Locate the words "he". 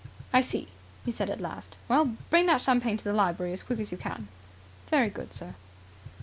1.05-1.11